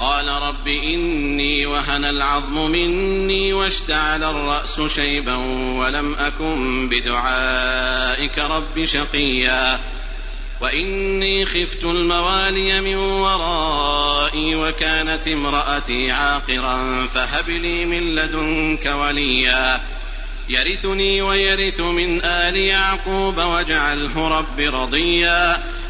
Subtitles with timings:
[0.00, 5.34] قال رب إني وهن العظم مني واشتعل الرأس شيبا
[5.78, 9.80] ولم أكن بدعائك رب شقيا.
[10.60, 19.80] وإني خفت الموالي من ورائي وكانت امرأتي عاقرا فهب لي من لدنك وليا.
[20.48, 25.64] يرثني ويرث من آل يعقوب واجعله رب رضيا.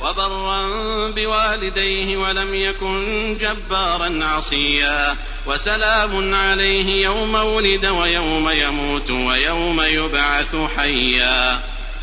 [0.00, 0.60] وبرا
[1.10, 5.16] بوالديه ولم يكن جبارا عصيا.
[5.46, 11.62] وسلام عليه يوم ولد ويوم يموت ويوم يبعث حيا.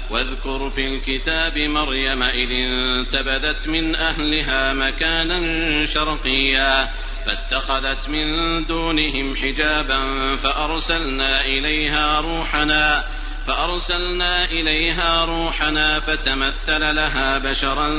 [0.10, 6.92] واذكر في الكتاب مريم إذ انتبذت من أهلها مكانا شرقيا.
[7.26, 8.28] فاتخذت من
[8.66, 10.02] دونهم حجابا
[10.44, 13.04] فأرسلنا إليها روحنا.
[13.48, 17.90] فأرسلنا إليها روحنا فتمثل لها بشرا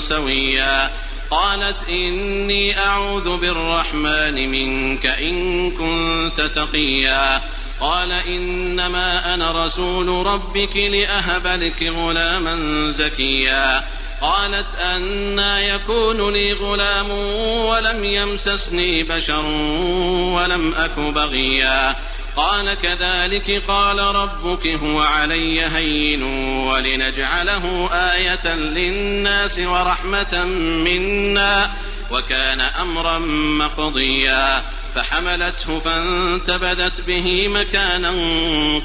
[0.00, 0.90] سويا.
[1.30, 7.42] قالت إني أعوذ بالرحمن منك إن كنت تقيا.
[7.80, 13.84] قال إنما أنا رسول ربك لأهب لك غلاما زكيا.
[14.20, 17.10] قالت أنا يكون لي غلام
[17.66, 19.44] ولم يمسسني بشر
[20.34, 21.96] ولم أك بغيا.
[22.36, 26.22] قال كذلك قال ربك هو علي هين
[26.68, 30.44] ولنجعله آية للناس ورحمة
[30.84, 31.72] منا
[32.10, 33.18] وكان أمرا
[33.58, 34.62] مقضيا
[34.94, 38.12] فحملته فانتبذت به مكانا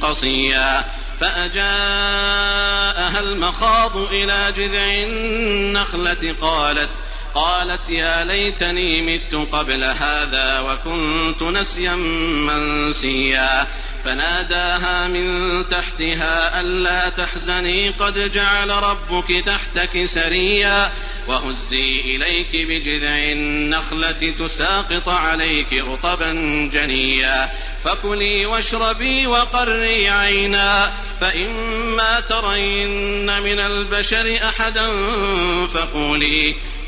[0.02, 0.86] قصيا
[1.22, 6.90] فأجاءها المخاض إلى جذع النخلة قالت
[7.36, 13.68] قالت يا ليتني مت قبل هذا وكنت نسيا منسيا.
[14.06, 20.92] فناداها من تحتها ألا تحزني قد جعل ربك تحتك سريا.
[21.28, 26.32] وهزي إليك بجذع النخلة تساقط عليك رطبا
[26.74, 27.50] جنيا.
[27.84, 30.94] فكلي واشربي وقري عينا.
[31.22, 34.88] فإما ترين من البشر أحدا
[35.68, 36.56] فقولي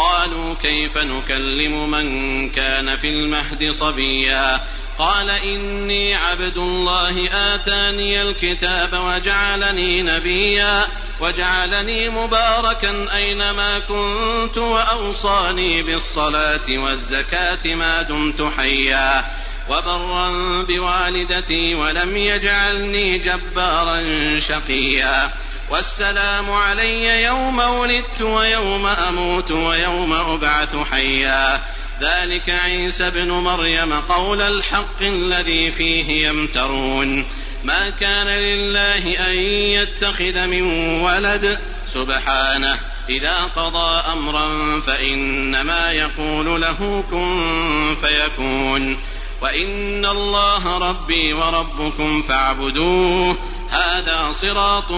[0.00, 4.60] قالوا كيف نكلم من كان في المهد صبيا
[4.98, 10.86] قال إني عبد الله آتاني الكتاب وجعلني نبيا
[11.20, 19.24] وجعلني مباركا أينما كنت وأوصاني بالصلاة والزكاة ما دمت حيا
[19.68, 20.28] وبرا
[20.62, 24.00] بوالدتي ولم يجعلني جبارا
[24.38, 25.32] شقيا
[25.70, 31.62] والسلام علي يوم ولدت ويوم أموت ويوم أبعث حيا.
[32.00, 37.26] ذلك عيسى ابن مريم قول الحق الذي فيه يمترون.
[37.64, 39.34] ما كان لله أن
[39.72, 40.62] يتخذ من
[41.02, 41.58] ولد.
[41.86, 42.78] سبحانه
[43.08, 49.00] إذا قضى أمرا فإنما يقول له كن فيكون.
[49.42, 53.36] وإن الله ربي وربكم فاعبدوه
[53.70, 54.92] هذا صراط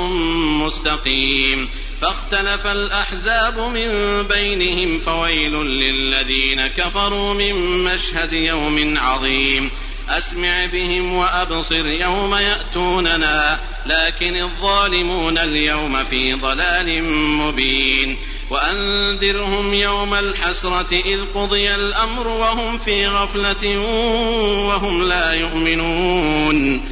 [0.65, 1.69] مستقيم.
[2.01, 9.71] فاختلف الأحزاب من بينهم فويل للذين كفروا من مشهد يوم عظيم.
[10.09, 17.05] أسمع بهم وأبصر يوم يأتوننا لكن الظالمون اليوم في ضلال
[17.39, 18.19] مبين.
[18.51, 23.79] وأنذرهم يوم الحسرة إذ قضي الأمر وهم في غفلة
[24.69, 26.92] وهم لا يؤمنون.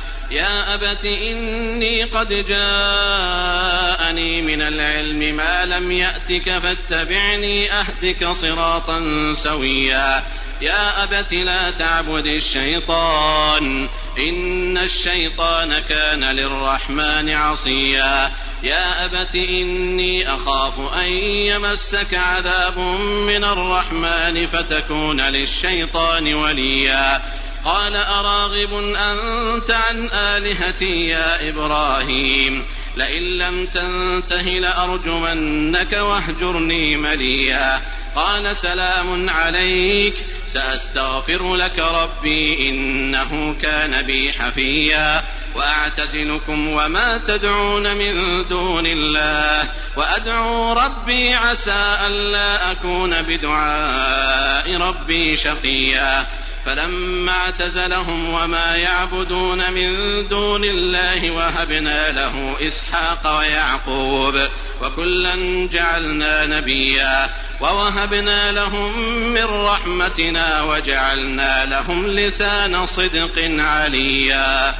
[0.31, 3.61] يا أبت إني قد جاءني
[4.41, 9.01] من العلم ما لم يأتك فاتبعني أهدك صراطا
[9.43, 10.23] سويا.
[10.61, 13.89] يا أبت لا تعبد الشيطان
[14.19, 18.31] إن الشيطان كان للرحمن عصيا.
[18.63, 21.07] يا أبت إني أخاف أن
[21.47, 22.79] يمسك عذاب
[23.27, 27.21] من الرحمن فتكون للشيطان وليا.
[27.65, 32.65] قال أراغب أنت عن آلهتي يا إبراهيم.
[32.97, 37.81] لئن لم تنته لأرجمنك واهجرني مليا.
[38.15, 45.23] قال سلام عليك سأستغفر لك ربي إنه كان بي حفيا.
[45.55, 49.69] وأعتزلكم وما تدعون من دون الله.
[49.97, 56.27] وأدعو ربي عسى ألا أكون بدعاء ربي شقيا.
[56.65, 59.87] فلما اعتزلهم وما يعبدون من
[60.27, 64.39] دون الله وهبنا له إسحاق ويعقوب
[64.81, 67.29] وكلا جعلنا نبيا
[67.61, 68.99] ووهبنا لهم
[69.33, 74.75] من رحمتنا وجعلنا لهم لسان صدق عليا.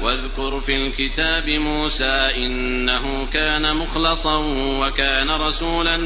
[0.00, 4.36] واذكر في الكتاب موسى إنه كان مخلصا
[4.80, 5.96] وكان رسولا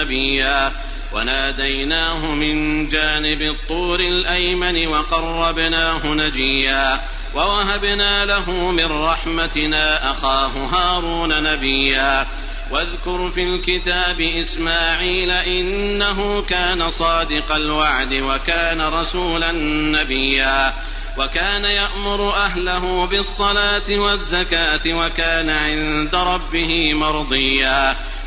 [0.00, 0.72] نبيا
[1.12, 7.00] وناديناه من جانب الطور الأيمن وقربناه نجيا
[7.34, 12.26] ووهبنا له من رحمتنا أخاه هارون نبيا.
[12.70, 19.52] واذكر في الكتاب إسماعيل إنه كان صادق الوعد وكان رسولا
[20.00, 20.74] نبيا.
[21.18, 27.96] وكان يأمر أهله بالصلاة والزكاة وكان عند ربه مرضيا.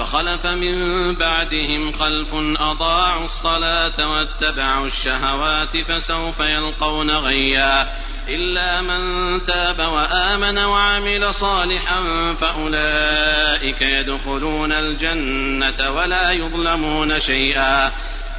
[0.00, 7.88] فخلف من بعدهم خلف أضاعوا الصلاة واتبعوا الشهوات فسوف يلقون غيا.
[8.28, 12.00] إلا من تاب وآمن وعمل صالحا
[12.32, 17.92] فأولئك يدخلون الجنة ولا يظلمون شيئا.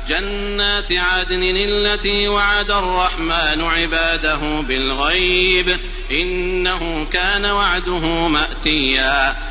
[0.08, 5.80] جنات عدن التي وعد الرحمن عباده بالغيب
[6.12, 9.51] إنه كان وعده مأتيا.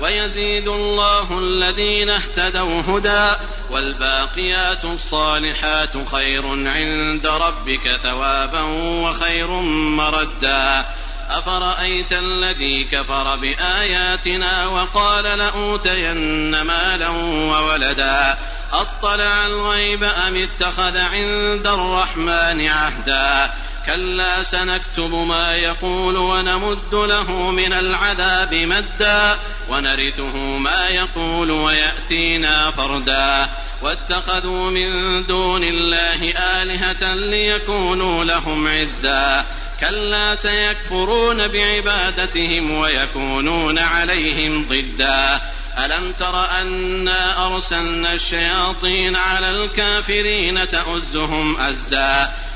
[0.00, 3.32] ويزيد الله الذين اهتدوا هدى
[3.70, 8.62] والباقيات الصالحات خير عند ربك ثوابا
[9.02, 10.84] وخير مردا.
[11.30, 17.08] أفرأيت الذي كفر بآياتنا وقال لأوتين مالا
[17.52, 18.38] وولدا؟
[18.72, 23.54] أطلع الغيب أم اتخذ عند الرحمن عهدا؟
[23.86, 29.38] كلا سنكتب ما يقول ونمد له من العذاب مدا
[29.68, 33.48] ونرثه ما يقول ويأتينا فردا
[33.82, 34.88] واتخذوا من
[35.26, 36.30] دون الله
[36.62, 39.44] آلهة ليكونوا لهم عزا
[39.80, 45.40] كلا سيكفرون بعبادتهم ويكونون عليهم ضدا
[45.78, 52.32] ألم تر أنا أرسلنا الشياطين على الكافرين تؤزهم أزا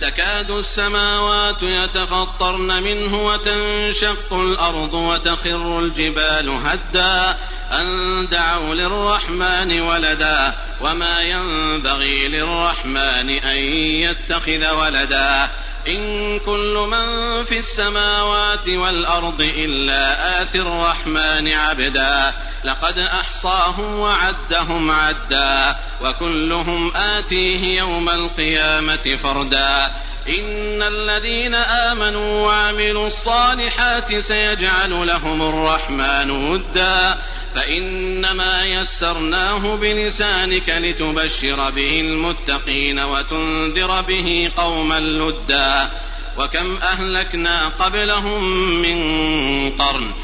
[0.00, 7.36] تكاد السماوات يتفطرن منه وتنشق الأرض وتخر الجبال هدا
[7.72, 13.58] أن دعوا للرحمن ولدا وما ينبغي للرحمن أن
[14.00, 15.50] يتخذ ولدا
[15.88, 22.34] إن كل من في السماوات والأرض إلا آتي الرحمن عبدا
[22.64, 29.92] لقد أحصاهم وعدهم عدا وكلهم آتيه يوم القيامة فردا.
[30.28, 37.18] إن الذين آمنوا وعملوا الصالحات سيجعل لهم الرحمن ودا.
[37.54, 45.90] فإنما يسرناه بلسانك لتبشر به المتقين وتنذر به قوما لدا.
[46.38, 48.44] وكم أهلكنا قبلهم
[48.82, 48.98] من
[49.70, 50.23] قرن.